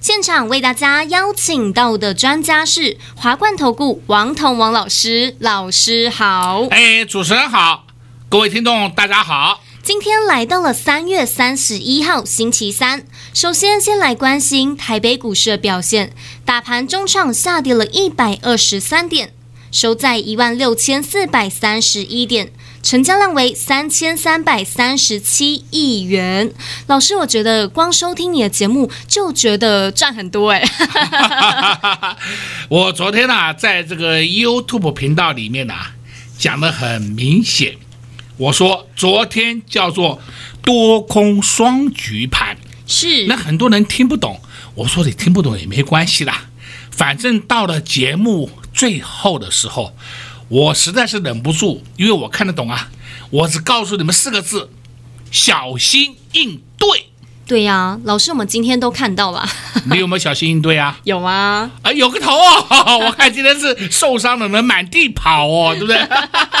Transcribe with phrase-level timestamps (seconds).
[0.00, 6.66] 现场为大家邀请到的专家是华冠投顾王彤王老师，老师好。
[6.70, 7.86] 哎，主持人好，
[8.28, 9.62] 各位听众大家好。
[9.82, 16.12] 今天来到了三月三十一号星期三，首先先来关心台北股市的表现，
[16.44, 19.32] 大盘中场下跌了一百二十三点，
[19.76, 22.50] 收在一万六千四百三十一点，
[22.82, 26.50] 成交量为三千三百三十七亿元。
[26.86, 30.66] 老师，我觉得光收听你的节目就觉得赚很多哎。
[32.70, 35.92] 我昨天啊，在这个 YouTube 频道里面啊，
[36.38, 37.76] 讲的很明显。
[38.38, 40.18] 我说昨天叫做
[40.62, 44.40] 多空双局盘，是那很多人听不懂。
[44.74, 46.46] 我说你听不懂也没关系啦，
[46.90, 49.96] 反正到了节目最后的时候，
[50.48, 52.90] 我实在是忍不住，因为我看得懂啊。
[53.30, 54.70] 我只告诉你们四个字：
[55.32, 57.06] 小心应对。
[57.46, 59.48] 对呀、啊，老师，我们今天都看到了。
[59.88, 60.98] 你有没有小心应对啊？
[61.04, 61.70] 有啊？
[61.82, 62.98] 啊，有个头哦！
[63.06, 65.96] 我看今天是受伤的人满地跑哦，对不对？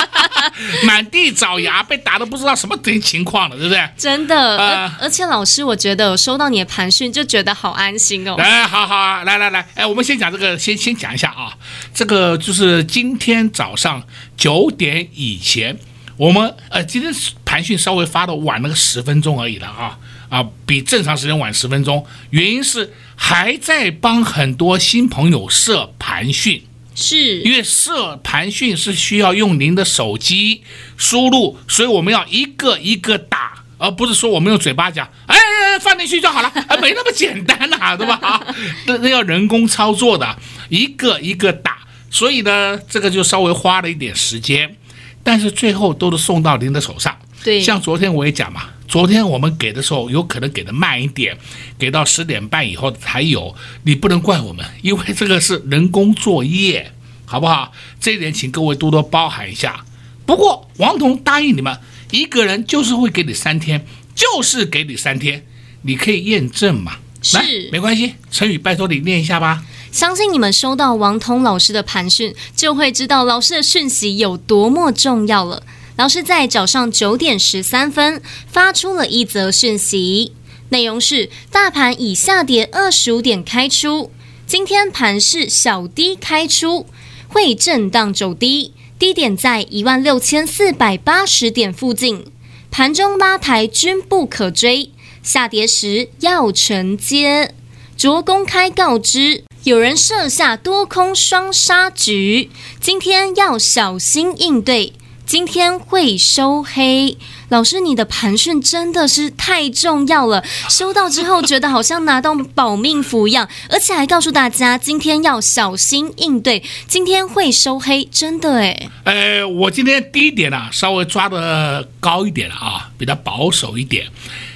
[0.86, 3.88] 满地找牙，被打的不知道什么情况了，对不对？
[3.96, 8.36] 真的，呃、而且老师，我觉得我收到你的盘讯就觉得好安心哦。
[8.38, 11.52] 来，好好啊，来来来，哎，我们先讲这个，先先讲一下啊，
[11.92, 14.00] 这个就是今天早上
[14.36, 15.76] 九点以前，
[16.16, 17.12] 我们呃，今天
[17.44, 19.98] 盘讯稍微发的晚了个十分钟而已了啊。
[20.28, 26.62] 啊，比正常时间晚十分钟，原因是还在帮很多新朋友设盘讯，
[26.94, 30.62] 是因为设盘讯是需要用您的手机
[30.96, 35.36] 输入，所以我们要一个一个打，而不是说我们用嘴巴讲，哎，
[35.80, 38.44] 放进去就好了，啊， 没那么简单呐，啊，对吧？
[38.86, 40.36] 那 那要人工操作的，
[40.68, 41.78] 一个一个打，
[42.10, 44.76] 所以呢，这个就稍微花了一点时间，
[45.22, 47.16] 但是最后都是送到您的手上。
[47.44, 48.70] 对，像昨天我也讲嘛。
[48.88, 51.36] 昨天我们给的时候，有可能给的慢一点，
[51.78, 53.54] 给到十点半以后才有。
[53.82, 56.92] 你不能怪我们，因为这个是人工作业，
[57.24, 57.72] 好不好？
[58.00, 59.84] 这一点请各位多多包涵一下。
[60.24, 61.78] 不过王彤答应你们，
[62.10, 65.44] 一个人就是会给你三天，就是给你三天，
[65.82, 66.98] 你可以验证嘛。
[67.32, 68.14] 来，没关系。
[68.30, 69.64] 成语，拜托你念一下吧。
[69.90, 75.62] 相信你们收到王彤老师的盘讯，就会知道老师的讯息有多么重要了。
[75.96, 80.32] 老师在早上九点十三分发出了一则讯息，
[80.68, 84.10] 内容是：大盘以下跌二十五点开出，
[84.46, 86.84] 今天盘势小低开出，
[87.28, 92.26] 会震荡走低，低点在一万六千四百八十点附近，
[92.70, 94.90] 盘中拉抬均不可追，
[95.22, 97.54] 下跌时要承接。
[97.96, 104.92] 昨公开告知，有人设下多空双杀局，今天要小心应对。
[105.26, 110.44] 今天会收黑，老师，你的盘讯真的是太重要了。
[110.70, 116.62] 收到之后，觉得好像拿到保命符一样，而且还告诉大家今天要小心应对。
[116.86, 118.88] 今天会收黑，真的诶。
[119.02, 124.06] 呃，我今天低点啊，稍微抓得高一点了啊，比较保守一点。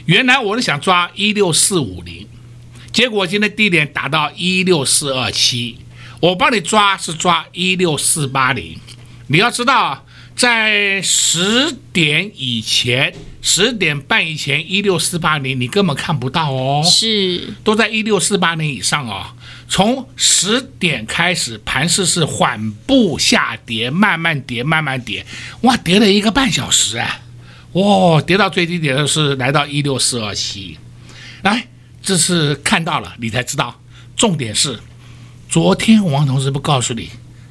[0.04, 2.28] 原来我是想抓一六四五零，
[2.92, 5.78] 结果今天低点达到一六四二七，
[6.20, 8.78] 我帮你抓是抓一六四八零。
[9.26, 10.02] 你要知道啊。
[10.34, 19.26] 在十点以前，十点半以前，一六四八零你根本看不到哦，是都在一六四八零以上哦。
[19.68, 25.24] 从十点开始，盘势是缓步下跌，慢慢跌，慢慢跌，
[25.60, 27.20] 哇，跌了一个半小时啊，
[27.72, 30.78] 哇，跌到最低点的是来到一六四二七，
[31.42, 31.68] 来，
[32.02, 33.78] 这是看到了，你才知道。
[34.16, 34.80] 重点是，
[35.48, 37.10] 昨天王同志不告诉你。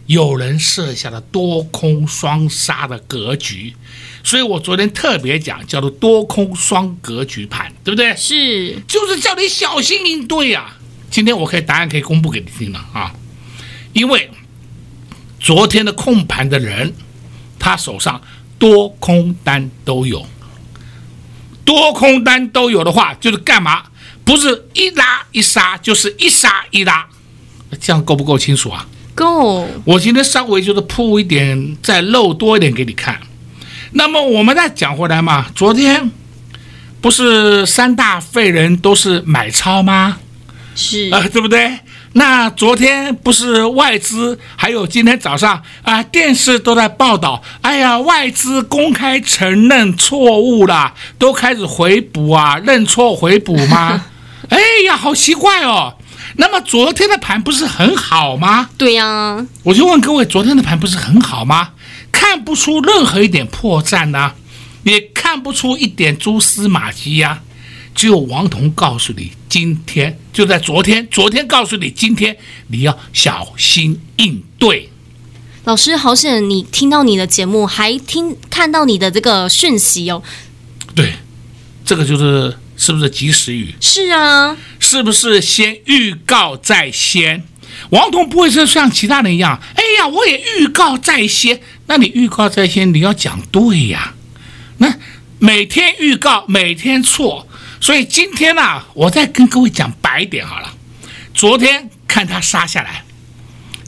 [0.10, 3.76] 有人设下了多空双杀的格局，
[4.24, 8.16] 所以我昨天特别讲叫做多空双格局盘，对不对？
[8.16, 10.78] 是，就是叫你小心应对呀、啊。
[11.12, 13.14] 今天我可以答案可以公布给你听了啊，
[13.94, 14.32] 因为
[15.40, 16.96] 昨天的控盘的人，
[17.60, 18.20] 他手上
[18.58, 20.26] 多空单都有，
[21.64, 23.84] 多空单都有的话，就是干嘛？
[24.26, 27.08] 不是一拉一杀，就是一杀一拉，
[27.80, 28.88] 这样够不够清楚啊？
[29.20, 33.20] 够，我今天稍微就是铺一点，再漏多一点给你看。
[33.92, 36.10] 那么我们再讲回来嘛，昨天
[37.02, 40.20] 不是三大废人都是买超吗？
[40.74, 41.80] 是啊、呃，对不对？
[42.14, 54.06] 那昨天不是外资，还有今天早上啊，电视都在报道，哎呀，外资公开承认错误了，都开始回补啊，认错回补吗？
[54.48, 54.58] 哎
[54.88, 55.96] 呀，好奇怪哦。
[56.40, 58.70] 那么昨天的盘不是很好吗？
[58.78, 61.72] 对呀、啊，我就问各位，昨天的盘不是很好吗？
[62.14, 64.36] 看不出任何一点破绽呐、啊，
[64.84, 67.44] 也看不出一点蛛丝马迹呀、啊。
[67.94, 72.38] 只有王彤告诉你，今天就在昨天，昨天告诉你，今天
[72.68, 74.90] 你要小心应对。
[75.66, 80.24] 老师，好险你听到你的节目，还听看到你的这个讯息哦。
[80.96, 81.16] 对，
[81.84, 83.76] 这个就是是不是及时雨？
[83.82, 87.44] 是啊，是不是先预告在先？
[87.90, 91.60] 王彤不会是像其他人一样，哎呀，我也预告在先。
[91.88, 94.14] 那你预告在先，你要讲对呀。
[94.78, 94.96] 那
[95.40, 97.46] 每天预告，每天错。
[97.82, 100.74] 所以今天呢、啊，我再跟各位讲白一点好了。
[101.34, 103.04] 昨天看它杀下来，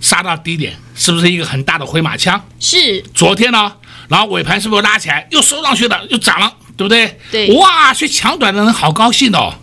[0.01, 2.45] 杀到低点，是不是一个很大的回马枪？
[2.59, 3.01] 是。
[3.13, 3.73] 昨天呢，
[4.09, 7.19] 然后尾盘是不是拉起来，又收上去的，又涨了，对不对？
[7.31, 7.53] 对。
[7.55, 9.55] 哇，去抢短的人好高兴哦。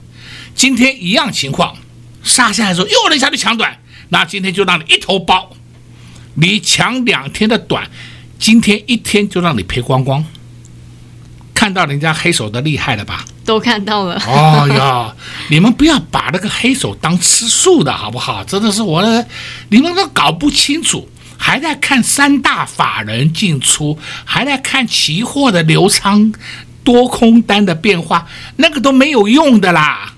[0.55, 1.77] 今天一样情况，
[2.23, 3.79] 杀下来之后又有人下去抢短，
[4.09, 5.51] 那今天就让你一头包。
[6.35, 7.89] 你抢两天的短，
[8.39, 10.25] 今天一天就让你赔光光。
[11.55, 13.25] 看到人家黑手的厉害了吧？
[13.45, 14.23] 都看到了。
[14.29, 15.13] 哦呀，
[15.49, 18.45] 你们不要把那个黑手当吃素的好不好？
[18.45, 19.03] 真的是我，
[19.71, 26.33] 你们都搞不清楚，还在看三大法人进出，还在看期货的流仓、
[26.89, 28.27] 多空单的变化，
[28.57, 30.15] 那个都没有用的啦。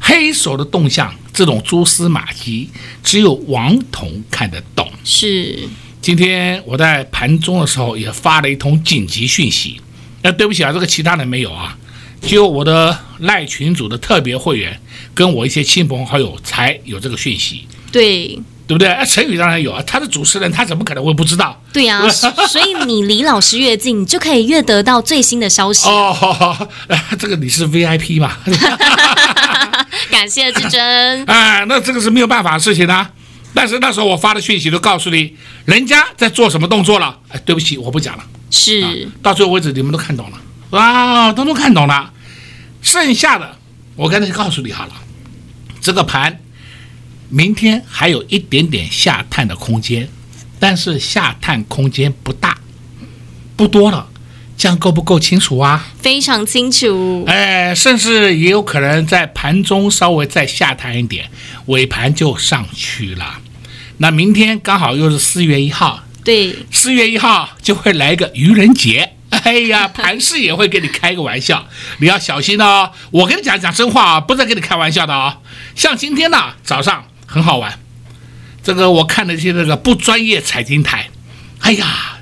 [0.00, 2.70] 黑手的动向，这种蛛丝马迹，
[3.04, 4.90] 只有王彤看得懂。
[5.04, 5.68] 是。
[6.00, 9.78] 今天我在盘中的时候也发了一通紧急讯息。
[10.22, 11.76] 那，对不起啊，这个其他人没有啊，
[12.22, 14.80] 只有我的赖群组的特别会员
[15.12, 17.66] 跟我一些亲朋好友才有这个讯息。
[17.92, 18.86] 对，对不对？
[18.86, 21.60] 啊，陈宇当然有啊，他的主持人，他怎么可能会不知道？
[21.72, 22.08] 对呀、啊，
[22.46, 25.88] 所以你离老师越近，就可以越得到最新的消息。
[25.88, 26.68] 哦，好 好，
[27.18, 28.36] 这个你是 VIP 嘛？
[30.12, 31.24] 感谢至真。
[31.24, 33.10] 哎，那这个是没有办法的事情啊。
[33.54, 37.18] 但是那时候我发的讯息都告诉你，人家在做什么动作了。
[37.30, 38.22] 哎，对不起，我不讲了。
[38.50, 38.92] 是、啊，
[39.22, 40.38] 到最后为止你们都看懂了，
[40.70, 42.12] 哇，都都看懂了。
[42.82, 43.56] 剩下的，
[43.96, 44.92] 我刚才告诉你好了，
[45.80, 46.38] 这个盘
[47.28, 50.08] 明天还有一点点下探的空间，
[50.58, 52.56] 但是下探空间不大，
[53.56, 54.08] 不多了。
[54.56, 55.86] 这样够不够清楚啊？
[56.00, 57.22] 非常清楚。
[57.28, 61.30] 哎，甚至也有可能在盘中稍微再下探一点，
[61.66, 63.38] 尾盘就上去了。
[63.98, 66.02] 那明天刚好又是四月一号。
[66.24, 71.64] 对，四月一号就会来一个愚人节，哎呀，盘市也会给你开个玩笑，
[71.98, 72.90] 你要小心哦。
[73.12, 75.46] 我跟你讲讲真话啊，不是跟你开玩笑的啊、哦。
[75.76, 77.78] 像今天呢，早上很好玩，
[78.62, 81.10] 这个我看了一些这个不专业财经台，
[81.60, 82.18] 哎呀，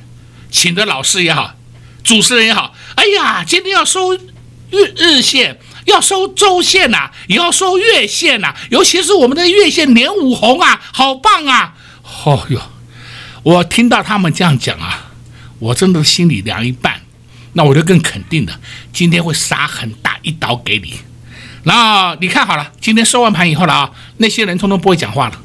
[0.50, 1.54] 请的老师也好，
[2.02, 11.74] 主持人也好，哎呀，今天要收日日线，要收周线呐、也要收月线呐、尤其是我们的月线连五红啊，好棒啊，
[12.24, 12.60] 哦哟。
[13.44, 15.12] 我听到他们这样讲啊，
[15.60, 17.00] 我真的心里凉一半，
[17.52, 18.58] 那我就更肯定了，
[18.92, 20.98] 今天会杀很大一刀给你。
[21.62, 25.40] 然后你看好了，今天收完盘以后了啊，那些人通通不会讲话了。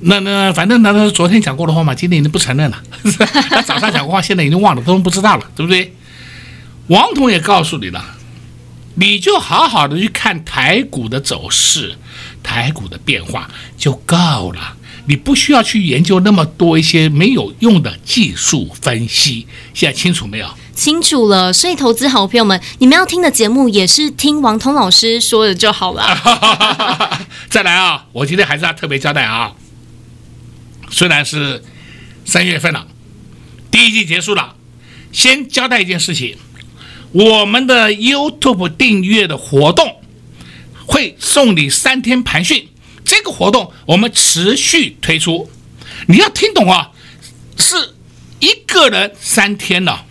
[0.00, 2.82] 那那反正那那昨天讲过的话嘛，今天已经不承认了。
[3.48, 5.94] 他早上讲过话，现在已经忘了，都不知道了，对不对？
[6.88, 8.04] 王彤也告诉你了，
[8.96, 11.96] 你就好好的去看台股的走势，
[12.42, 13.48] 台股的变化
[13.78, 14.76] 就够了。
[15.06, 20.48] 你不需要去研究那么多一些没有用的技术分析，现在清楚没有？
[20.74, 21.52] 清楚了。
[21.52, 27.26] 所以，投资好朋友们，你们要听的节目也是听王通老师说的就好了。
[27.48, 29.52] 再来啊，我今天还是要特别交代啊。
[30.90, 31.62] 虽然是
[32.24, 32.86] 三月份了，
[33.70, 34.56] 第一季结束了，
[35.12, 36.36] 先交代一件事情：
[37.12, 40.00] 我们的 YouTube 订阅的活动
[40.86, 42.68] 会送你三天盘讯。
[43.04, 45.50] 这个活动我们持续推出，
[46.08, 46.90] 你要听懂啊，
[47.58, 47.94] 是
[48.40, 50.06] 一个人三天了，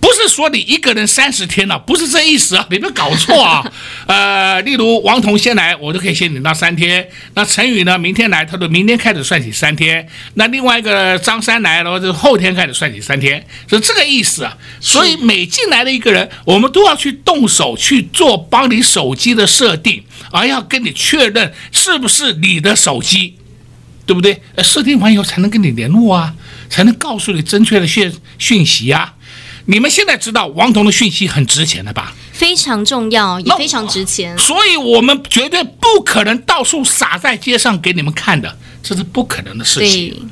[0.00, 3.64] 不是说你一个人三十天了，不是这意思啊，你别搞错啊。
[4.06, 7.02] 呃，例如王彤先来，我就可以先领到三天；
[7.34, 10.02] 那陈宇呢，明天来，他就明天开始算起三天；
[10.34, 14.56] 那另外一个张三来了，就后天开始算起三天，是这个意思啊。
[14.80, 20.04] 所以每进来的一个人，我们都要去动手去做帮你手机的设定。
[20.30, 23.34] 而要跟你确认是不是你的手机，
[24.04, 24.42] 对不对？
[24.56, 26.34] 呃，设定完以后才能跟你联络啊，
[26.68, 29.14] 才能告诉你正确的讯讯息啊。
[29.70, 32.14] 你们现在知道王彤的讯息很值钱了吧？
[32.32, 34.36] 非常重要，也非常值钱。
[34.38, 40.30] 所以我们绝对不可能到处撒在街上给你们看的，这是不可能的事情。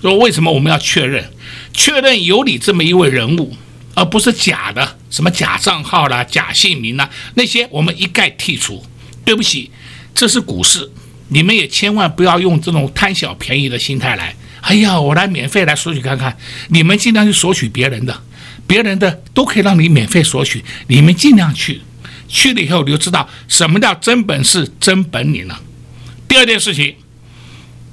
[0.00, 1.30] 说为什么我们要确认？
[1.72, 3.56] 确认有你这么一位人物，
[3.94, 8.84] 而不是假的，什么假账号啦、假姓名啦，那些我们一概剔除。
[9.24, 9.70] 对不起，
[10.12, 10.90] 这是股市，
[11.28, 14.34] 你们也千万不要用这种贪小便宜的心态来。
[14.62, 16.36] 哎呀，我来免费来索取看看，
[16.70, 18.20] 你们尽量去索取别人的，
[18.66, 21.82] 别人的都可以让你免费索取，你们尽量去，
[22.28, 25.60] 去了以后你就知道什么叫真本事、真本领了。
[26.26, 26.96] 第二件事情，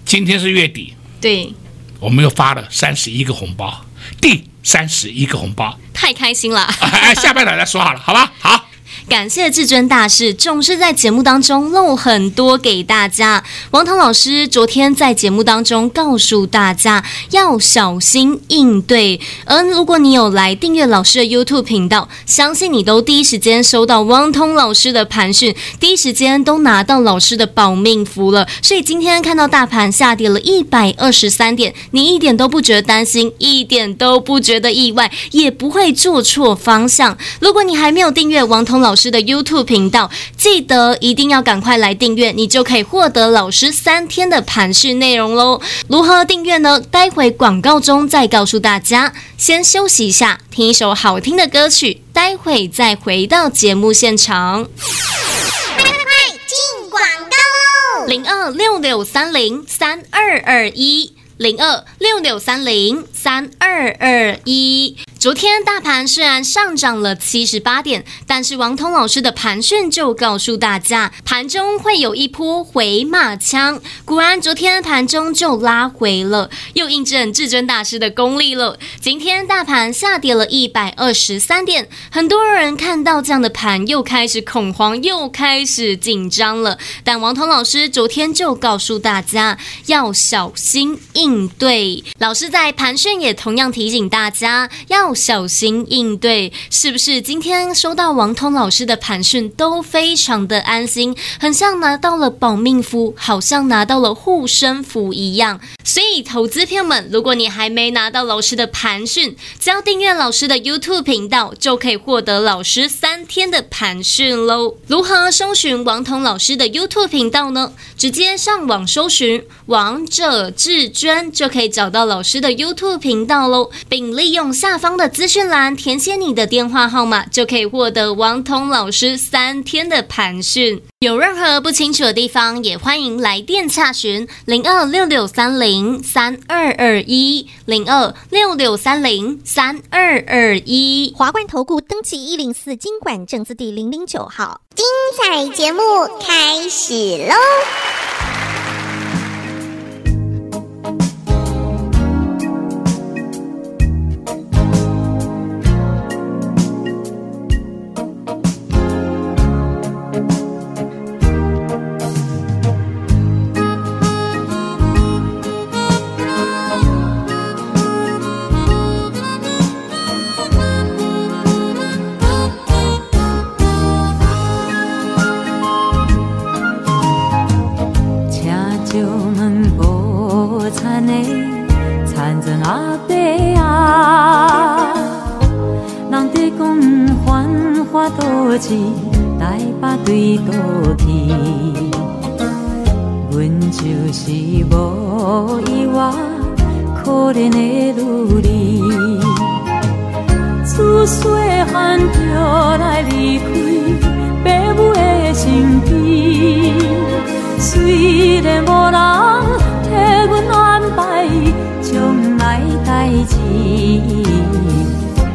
[0.06, 1.54] 今天是月底，对。
[2.00, 3.86] 我们又发了三十一个红包，
[4.22, 6.64] 第三十一个红包，太开心了！
[6.80, 8.32] 哎下半场再说好了，好吧？
[8.40, 8.69] 好。
[9.08, 13.44] 感谢至尊大师总是在节目当中漏很多给大家。
[13.72, 19.20] 王彤老师昨天在节目当中告诉大家要小心应对。
[19.46, 28.48] 而如果你有来订阅老师的 YouTube 频道，相信你都第一时间收到王彤老师的盘讯，第一时间都拿到老师的保命符了。
[28.62, 37.18] 所以今天看到大盘下跌了一百二十三点，你一点都不觉得担心，一点都不觉得意外，也不会做错方向。
[37.40, 45.62] 如果你还没有订阅王彤老师，师的 YouTube 频道，记得一定要赶快来订阅，你就可以获得老师三天的盘讯内容喽。
[45.88, 46.82] 如何订阅呢？
[46.82, 49.14] 待会广告中再告诉大家。
[49.38, 54.66] 先休息一下，听一首好听的歌曲，待会再回到节目现场。
[54.66, 58.08] 快快快，进广告喽！
[58.08, 64.96] 零二六六三零三二二一，零二六六三零三二二一。
[65.20, 73.82] 昨天大盘虽然上涨了七十八点，但是王通老师的盘讯就告诉大家，盘中会有一波回马枪。
[74.06, 78.80] 果然，昨天盘中就拉回了，又印证至尊大师的功力了。
[79.02, 86.78] 今天大盘下跌了一百二十三点，很多人看到这样的盘，又开始恐慌，又开始紧张了。
[87.04, 89.58] 但王通老师昨天就告诉大家
[89.88, 92.02] 要小心应对。
[92.20, 95.14] 老师在盘讯也同样提醒大家要。
[95.20, 97.22] 小心应对，是不是？
[97.22, 105.60] 今天收到王通老师的盘讯，都非常的安心，很像拿到了保命符，好像拿到了护身符一样。
[105.84, 114.76] 所以，投资朋友们，如果你还没拿到老师的盘讯，只要订阅老师的 YouTube 频道，就可以获得老师三天的盘讯喽。
[114.88, 117.74] 如何搜寻王通老师的 YouTube 频道呢？
[117.98, 124.90] 直接上网搜寻“王者至尊”，就可以找到老师的 YouTube 频道喽，并利用下方。
[125.00, 130.82] 的资讯栏填写你的电话号码，就可以获得王彤老师三天的盘讯。
[131.00, 141.14] 有任何不清楚的地方，也欢迎来电洽询零二六六三零三二二一零二六六三零三二二一。
[141.16, 144.60] 华冠投顾登记一零四金管证字第零零九号。
[144.76, 144.86] 精
[145.18, 145.80] 彩节目
[146.20, 146.94] 开始
[147.30, 147.36] 喽！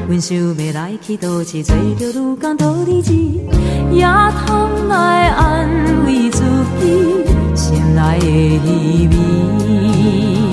[0.07, 3.13] 阮想要来去都市，找着愈工多日子，
[3.93, 4.03] 也
[4.47, 5.69] 通来安
[6.07, 6.43] 慰自
[6.79, 6.83] 己
[7.55, 10.44] 心内的稀微。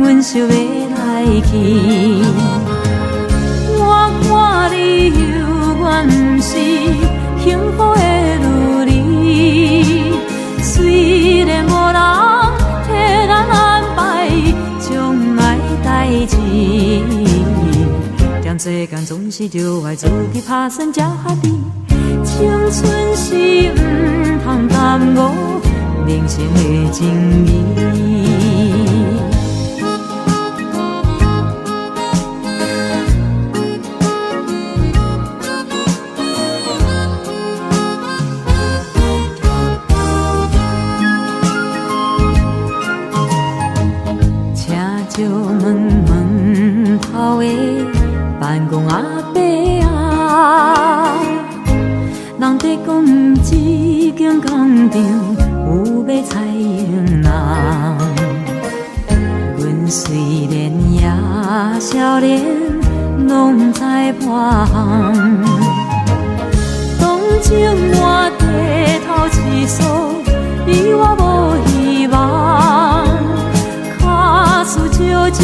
[0.00, 1.50] 阮想要来去。
[3.76, 3.80] 我
[4.22, 4.28] 看
[4.72, 5.20] 你犹
[5.82, 5.82] 原
[6.40, 6.48] 是
[7.42, 7.44] 幸
[7.76, 8.00] 福的
[8.84, 8.90] 女
[9.82, 11.98] 子，虽然无人
[12.84, 12.88] 替
[13.26, 13.54] 咱安
[13.96, 13.98] 排
[14.80, 15.40] 将来
[15.84, 15.86] 代
[16.26, 16.32] 志。
[18.44, 21.58] 但做工总是着爱自己打算才合理，
[22.24, 23.34] 青春是
[23.72, 23.76] 毋
[24.44, 25.18] 通耽误
[26.06, 28.13] 人生的情意。
[52.64, 52.88] 人在讲
[53.44, 53.50] 这
[54.16, 54.96] 间工厂
[55.66, 55.68] 有
[56.08, 57.28] 要裁员人，
[59.58, 60.16] 阮虽
[60.50, 60.54] 然
[60.94, 60.98] 也
[61.78, 62.40] 少年，
[63.28, 63.80] 拢知
[64.20, 64.24] 破
[64.72, 64.72] 项。
[66.98, 67.52] 当情
[67.92, 68.42] 我低
[69.04, 69.36] 头思
[69.68, 69.78] 索，
[70.66, 71.22] 伊我无
[71.68, 72.14] 希望。
[73.98, 75.42] 卡输招钱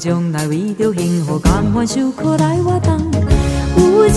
[0.00, 2.98] 将来为着幸福甘愿受苦来活动，
[3.76, 4.10] 有一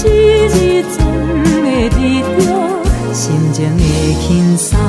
[0.48, 1.04] 日总
[1.44, 3.84] 会得到心情的
[4.22, 4.80] 轻松。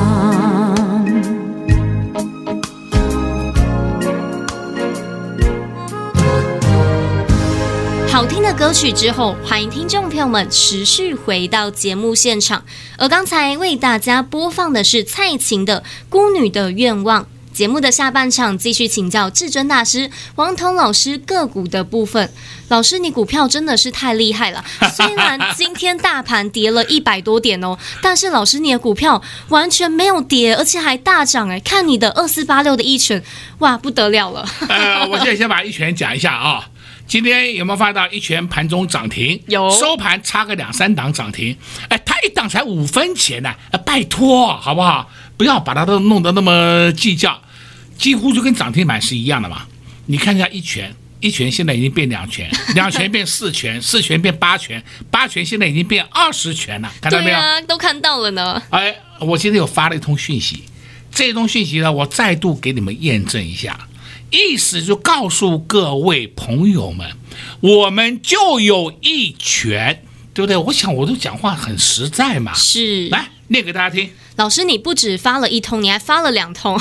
[8.07, 12.63] 好听的歌曲之后，欢迎听众朋友们持续回到节目现场。
[12.97, 17.23] 而刚才为大家播放的是蔡琴的《孤女的愿望》。
[17.55, 22.29] 节目的下半场继续请教至尊大师王彤老师个股的部分。
[22.67, 24.61] 老师，你股票真的是太厉害了！
[24.93, 31.57] 虽然今天大盘跌了一百多点哦，但是老师你的股票完全没有跌，而且还大涨哎！
[31.61, 33.23] 看你的二四八六的一拳，
[33.59, 34.45] 哇，不得了了！
[34.67, 36.63] 呃， 我现在先把一拳讲一下啊、哦。
[37.07, 39.41] 今天有没有发到一拳盘中涨停？
[39.47, 41.55] 有，收盘差个两三档涨停。
[41.87, 45.09] 哎，它一档才五分钱呢、啊，拜托好不好？
[45.37, 47.41] 不要把它都弄得那么计较，
[47.97, 49.65] 几乎就跟涨停板是一样的嘛。
[50.05, 57.31] 你看一下一拳，一拳现在已经变两拳， 两拳变四拳，四拳变八拳，八拳现在已经变二十拳了，看到没有？
[57.31, 58.61] 对啊，都看到了呢。
[58.69, 60.63] 哎，我今天有发了一通讯息，
[61.11, 63.87] 这通讯息呢，我再度给你们验证一下。
[64.31, 67.09] 意思就告诉各位朋友们，
[67.61, 70.03] 我们就有一拳，
[70.33, 70.57] 对不对？
[70.57, 72.53] 我想我都讲话很实在嘛。
[72.53, 74.09] 是，来念给大家听。
[74.37, 76.77] 老师，你不止发了一通，你还发了两通。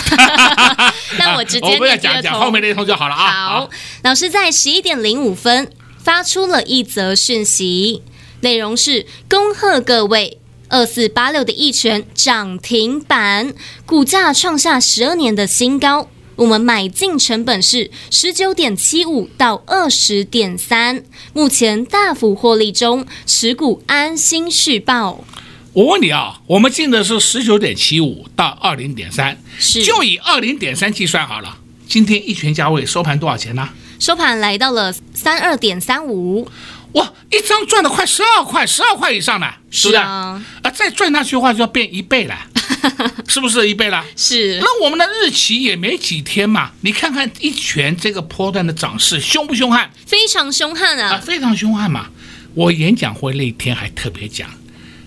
[1.19, 1.79] 那我直接念第二通。
[1.79, 3.31] 我不要讲讲后面那一通就好了啊。
[3.31, 3.71] 好，
[4.03, 5.71] 老师在十一点零五分
[6.03, 8.03] 发出了一则讯息，
[8.40, 10.38] 内容是：恭贺各位，
[10.69, 13.55] 二四八六的一拳涨停板，
[13.87, 16.09] 股价创下十二年的新高。
[16.37, 25.23] 我们买进成本是十九点七五到二十点三，目前大幅获利中，持股安心续抱。
[25.75, 31.59] 我问你啊，我们进的是十九点七五到二零点三，是就以二零点三计算好了。
[31.89, 33.69] 今天一拳价位收盘多少钱呢？
[33.99, 36.49] 收盘来到了三二点三五。
[36.93, 42.39] 哇，一张赚了快十二块，十二块以上了，是啊，啊，再赚下去的话就要变一倍了。
[43.27, 44.05] 是不是一倍了？
[44.17, 44.61] 是。
[44.61, 49.91] 那我们的日期也没几天嘛，你看看一拳这个波段的涨势凶不凶悍？
[50.07, 51.15] 非常凶悍啊！
[51.15, 52.11] 啊，非常凶悍嘛。
[52.55, 54.49] 我演讲会那天还特别讲，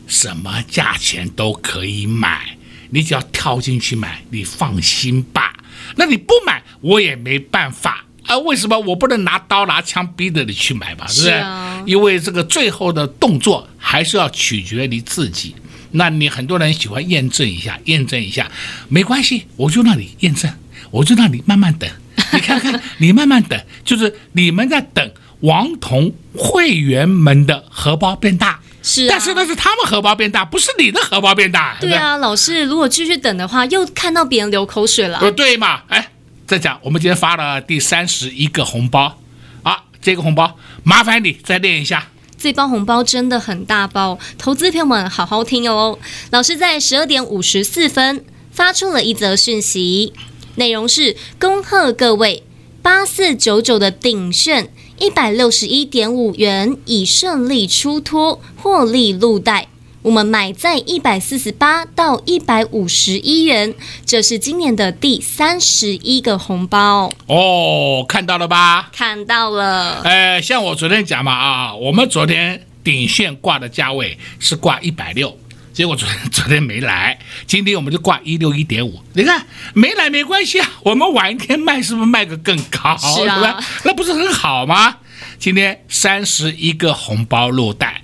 [0.07, 2.57] 什么价钱都可以买，
[2.89, 5.53] 你只要跳进去买，你放心吧。
[5.95, 8.37] 那你不买，我也没办法啊。
[8.39, 11.05] 为什么我不能拿刀拿枪逼着你去买吧？
[11.07, 11.33] 是不是？
[11.33, 15.55] 啊、因为这个最后的动作还是要取决于你自己。
[15.91, 18.51] 那你很多人喜欢验证一下，验证一下，
[18.89, 20.51] 没关系，我就让你验证，
[20.91, 21.89] 我就让你慢慢等，
[22.33, 31.75] 你看看，你慢慢等，就是你们在等王彤会员们的荷包变大，是、啊，但是那是他们荷包变大，不是你的荷包变大。
[31.81, 35.19] 对啊，老师，如果继续等的话，又看到别人流口水了。
[35.19, 36.11] 不，对嘛，哎，
[36.45, 39.19] 再讲，我们今天发了第三十一个红包，
[39.63, 42.07] 啊，这个红包麻烦你再练一下。
[42.37, 45.99] 这包红包真的很大包，投资朋友们好好听哦。
[46.29, 50.13] 老师在十二点五十四分发出了一则讯息，
[50.55, 52.43] 内容是：恭贺各位
[52.81, 59.67] 八四九九的鼎盛一百六十一点五元已顺利出脱，获利入袋。
[60.01, 68.89] 我们买在一百四十八到一百五十一元，这是今年的第三十一个红包哦，看到了吧？
[68.93, 70.01] 看到了。
[70.03, 75.37] 哎，像我昨天讲嘛啊，我们昨天顶线挂的价位是挂一百六，
[75.77, 78.99] 结果昨天昨天没来，今天我们就挂一六一点五。
[79.13, 82.97] 你看没来没关系啊，我们晚一天卖是不是卖个更高？
[82.97, 83.63] 是啊，吧？
[83.85, 84.97] 那不是很好吗？
[85.37, 88.01] 今天三十一个红包落袋。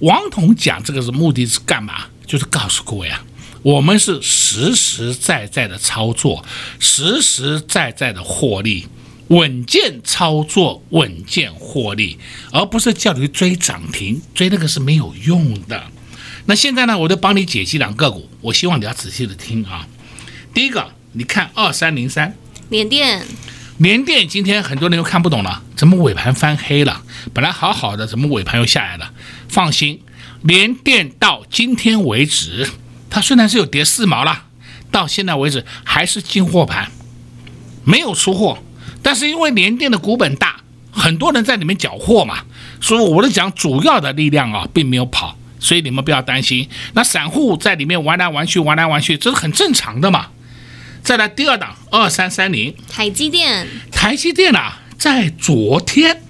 [0.00, 2.04] 王彤讲这个是目的是干嘛？
[2.26, 3.24] 就是告诉各位啊，
[3.62, 6.44] 我们是实实在在的操作，
[6.78, 8.88] 实实在在的获利，
[9.28, 12.18] 稳健操作，稳健获利，
[12.52, 15.82] 而不是叫你追涨停，追那个是没有用的。
[16.46, 19.86] 那现在呢，我就帮你解析两个股，我希望你要仔细的听啊。
[20.54, 22.34] 第一个，你看二三零三
[22.68, 23.26] 联电，
[23.78, 27.02] 联电今天很多人又看不懂了，怎么尾盘翻黑了？
[27.34, 29.12] 本来好好的，怎么尾盘又下来了？
[29.48, 30.00] 放心，
[30.42, 32.70] 联电到今天为止，
[33.10, 34.44] 它虽然是有跌四毛了，
[34.92, 36.92] 到现在为止还是进货盘，
[37.84, 38.58] 没有出货。
[39.02, 40.60] 但是因为联电的股本大，
[40.92, 42.44] 很多人在里面缴货嘛，
[42.80, 45.36] 所以我就讲主要的力量啊，并没有跑。
[45.58, 50.28] 所以你们不要担心，那散户在里面玩来玩去，玩来玩去，这是很正常的嘛。
[51.02, 56.22] 再来第二档二三三零，台积电，台积电啊，在昨天，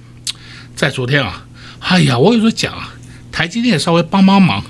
[0.74, 1.46] 在昨天啊，
[1.80, 2.94] 哎呀，我有时候讲啊，
[3.32, 4.64] 台积电稍微帮帮忙，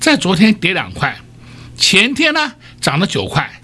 [0.00, 1.16] 在昨天跌两块，
[1.76, 3.60] 前天呢涨了九块，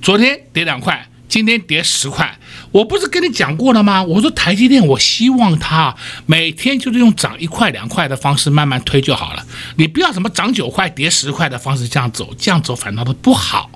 [0.00, 1.06] 昨天跌两块。
[1.30, 2.39] 今天跌十块，
[2.72, 4.02] 我不是跟你讲过了吗？
[4.02, 9.44] 我说台积电，我希望它每天就是用涨一块两块的方式慢慢推就好了。
[9.76, 13.70] 你不要什么涨九块跌十块的方式这样走，这样走反倒都不好。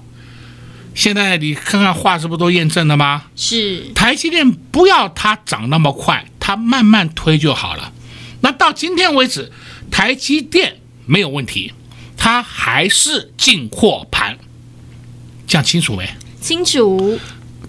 [0.94, 3.24] 现在你看看话是不是都验证了吗？
[3.34, 7.92] 是台积电不要它涨那么快，它慢慢推就好了。
[8.42, 9.50] 那到今天为止，
[9.90, 10.76] 台积电
[11.06, 11.72] 没有问题，
[12.16, 14.38] 它还是进货盘，
[15.48, 16.08] 讲清楚没？
[16.40, 17.18] 清楚。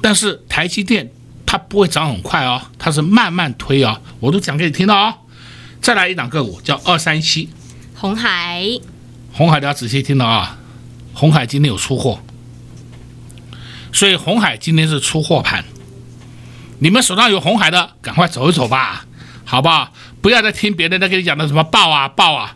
[0.02, 1.10] 但是台积电
[1.46, 5.14] 它不会涨很快哦，它是慢慢推哦，我都讲给你听了哦。
[5.82, 7.50] 再来一档个股叫二三七，
[7.96, 8.64] 红海，
[9.32, 10.58] 红海，大家仔细听了啊，
[11.14, 12.20] 红海今天有出货，
[13.94, 15.64] 所以红海今天是出货盘。
[16.80, 19.06] 你们手上有红海的，赶快走一走吧，
[19.46, 19.94] 好不好？
[20.22, 22.56] 不要再听别人在跟你讲的什么爆啊爆啊。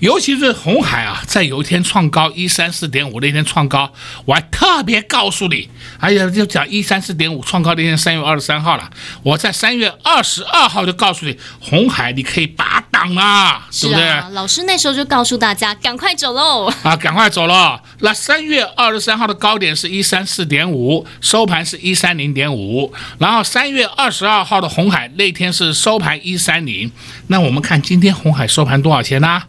[0.00, 3.92] 尤其是红海啊，在有一天创高一三四点五那天创高，
[4.24, 8.90] 我还特别告诉你，哎呀，就讲一三四点五创高那天三月二十三号了，
[9.22, 14.34] 我在三月二十二号就告诉你，红海你可以拔档啦，是啊，对不对？
[14.34, 16.72] 老师那时候就告诉大家，赶快走喽！
[16.82, 17.78] 啊，赶快走喽。
[17.98, 26.90] 那三月二十三号的高点是一三四点五，收盘是一三零点五，然后三月二十二号的红海那天是收盘一三零，
[27.26, 29.42] 那我们看今天红海收盘多少钱呢？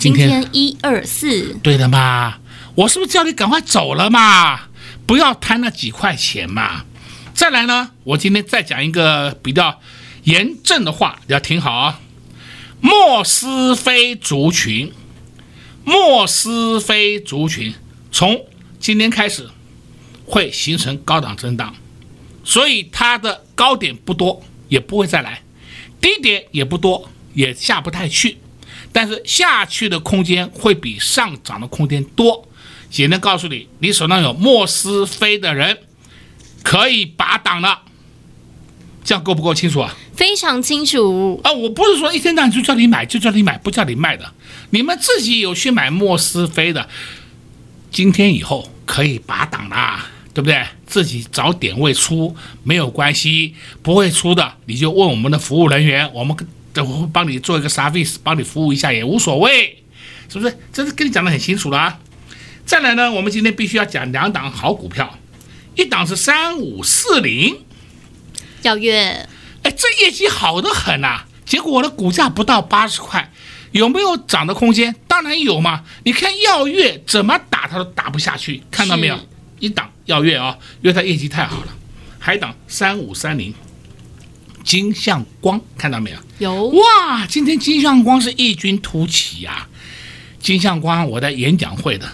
[0.00, 2.38] 今天一二四，对的嘛，
[2.74, 4.62] 我是不是叫你赶快走了嘛？
[5.06, 6.86] 不要贪那几块钱嘛。
[7.34, 9.78] 再来呢，我今天再讲一个比较
[10.24, 12.00] 严正的话，要听好啊。
[12.80, 14.90] 莫斯菲族群，
[15.84, 17.74] 莫斯菲族群
[18.10, 18.46] 从
[18.78, 19.50] 今天开始
[20.24, 21.74] 会形成高档震荡，
[22.42, 25.42] 所以它的高点不多，也不会再来，
[26.00, 28.38] 低点也不多，也下不太去。
[28.92, 32.48] 但是下去的空间会比上涨的空间多。
[32.90, 35.78] 简单告诉你，你手上有莫斯菲的人
[36.64, 37.82] 可以拔档了，
[39.04, 39.94] 这样够不够清楚啊？
[40.12, 41.52] 非常清楚啊！
[41.52, 44.32] 我不是说一天到晚就叫你买，就叫你买，不叫你卖的。
[44.70, 46.88] 你们自己有去买莫斯菲的，
[47.92, 50.00] 今天以后可以拔档了，
[50.34, 50.66] 对不对？
[50.84, 56.36] 自己找点位出没有关系，不会出的你就问我们的服务人员，我们。
[56.72, 59.82] 等会帮你做一个 service，帮你服务一下也无所谓，
[60.28, 60.58] 是不是？
[60.72, 61.98] 这是跟你讲的很清楚了啊。
[62.64, 65.18] 再来呢，我们今天必须要讲两档好股票，
[65.74, 67.58] 一档是三五四零，
[68.62, 69.28] 耀月，
[69.62, 73.32] 哎，这业绩好得很呐，结果我的股价不到八十块，
[73.72, 74.94] 有没有涨的空间？
[75.08, 75.82] 当然有嘛。
[76.04, 79.18] 你看耀月怎么打它都打不下去，看到没有？
[79.58, 81.76] 一档耀月啊，因为它业绩太好了。
[82.18, 83.52] 还一档三五三零。
[84.62, 86.18] 金相光看到没有？
[86.38, 87.26] 有哇！
[87.26, 89.68] 今天金相光是异军突起呀、啊！
[90.40, 92.08] 金相光，我在演讲会的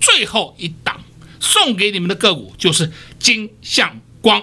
[0.00, 1.00] 最后一档
[1.40, 4.42] 送给你们的个股就是金相光。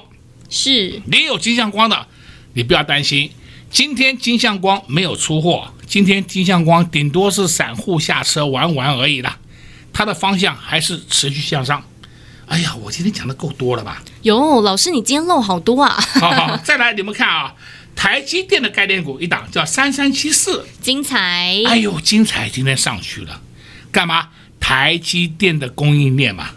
[0.50, 2.08] 是你有金相光的，
[2.54, 3.32] 你不要担心。
[3.72, 9.38] 今天金相光没有出货，今天金相光顶多是散户下车玩玩而已啦。
[9.92, 11.84] 它的方向还是持续向上。
[12.48, 14.04] 哎呀，我今天讲的够多了吧？
[14.22, 16.00] 有老师，你今天漏好多啊！
[16.20, 17.54] 好好，再来你们看啊，
[17.96, 21.18] 台积电的概念股一档叫三三七四，精彩。
[21.66, 23.42] 哎呦，精彩今天上去了，
[23.92, 24.30] 干嘛？
[24.60, 26.50] 台积电的供应链嘛。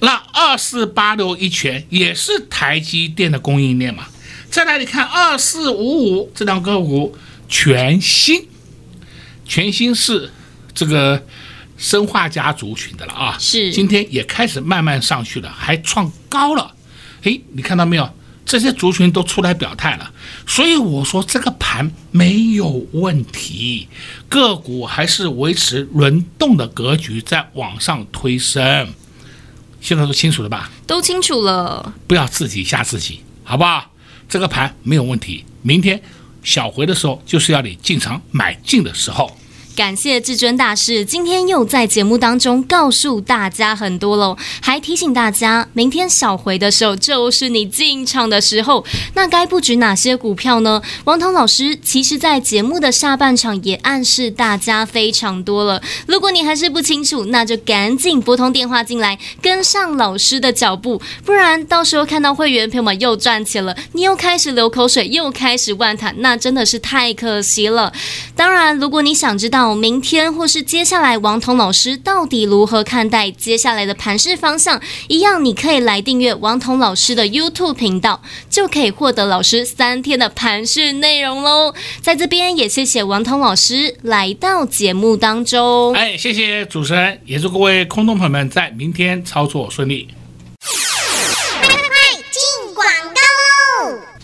[0.00, 4.06] 那二四八六一全也是台积电的供应链嘛。
[4.50, 7.16] 再来你看二四五五这两个股
[7.48, 8.46] 全新，
[9.46, 10.30] 全新是
[10.74, 11.24] 这个
[11.76, 16.74] 砷化家族群的了啊，是今天也开始慢慢上去了，还创高了。
[17.22, 18.08] 诶，你看到没有？
[18.46, 20.12] 这些族群都出来表态了，
[20.46, 23.88] 所以我说这个盘没有问题，
[24.28, 28.92] 个股还是维持轮动的格局在往上推升。
[29.80, 30.70] 现在都清楚了吧？
[30.86, 33.90] 都清楚了，不要自己吓自己，好不好？
[34.28, 36.00] 这个盘没有问题，明天
[36.42, 39.34] 小回的时候就是要你进场买进的时候。
[39.74, 48.84] 感谢至尊大师，今天又在节目当中告诉大家很多喽，还提醒大家，明天小回的时候就是你进场的时候。
[49.14, 50.80] 那该布局哪些股票呢？
[51.04, 55.82] 王彤老师其实在节目的下半场也暗示大家非常多了。
[56.06, 67.92] 如果你还是不清楚，那就赶紧拨通电话进来，跟上老师的脚步，不然到时候看到会员朋友们又赚钱了，你又开始流口水，又开始万谈，那真的是太可惜了。
[68.36, 74.80] 当然，如果你想知道，明天或是接下来，王彤老师到底如何看待接下来的盘势方向？
[75.06, 81.72] 一样，你可以来订阅王彤老师的 YouTube 频道，就可以获得老师三天的盘势内容喽。
[82.00, 85.94] 在这边也谢谢王彤老师来到节目当中。
[85.94, 90.08] 哎，谢谢主持人，也祝各位空洞朋友们在明天操作顺利。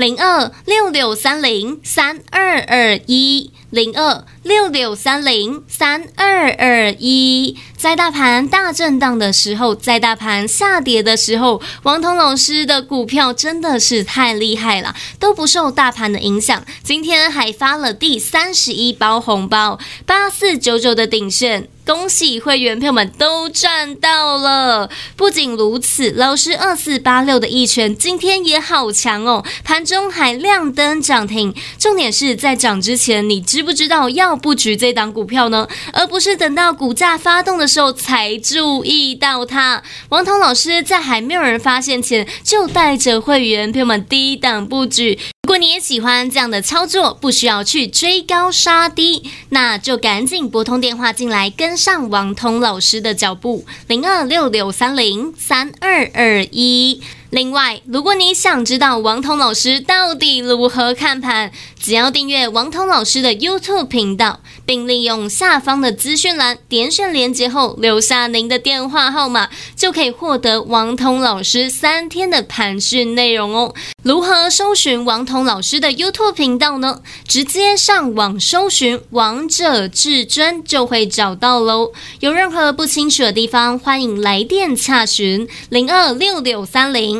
[0.00, 3.52] 零二六六三零三二二一。
[3.68, 16.64] 零二六六三零三二二一，在大盘大震荡的时候，在大盘下跌的时候，王彤老师的股票真的是太厉害了，都不受大盘的影响。
[16.82, 21.68] 今天还发了第三十一包红包，八四九九的鼎盛。
[21.90, 24.88] 恭喜会员朋友们都赚到了！
[25.16, 31.52] 不仅如此，老师二四八六的一拳今天也好强哦，盘中还亮灯涨停。
[31.80, 35.66] 重点是在涨之前，你知不知道要布局这档股票呢？
[35.92, 39.82] 而不是等到股价发动的时候才注意到它。
[40.10, 45.18] 王彤老师在还没有人发现前，就带着会员朋友们低档布局。
[45.42, 57.02] 如果你也喜欢这样的操作，不需要去追高杀低，那就赶紧拨通电话进来，跟上王通老师的脚步，零二六六三零三二二一。
[57.30, 73.72] 另外，如果你想知道王彤老师到底如何看盘，只要订阅王彤老师的 YouTube 频道，并利用下方的资讯栏点选连接后留下您的电话号码，就可以获得王彤老师三天的盘讯内容哦。
[74.02, 77.00] 如何搜寻王彤老师的 YouTube 频道呢？
[77.28, 81.92] 直接上网搜寻“王者至尊”就会找到喽。
[82.18, 87.19] 有任何不清楚的地方，欢迎来电洽询零二六六三零。